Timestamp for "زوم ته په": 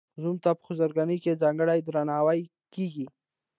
0.21-0.63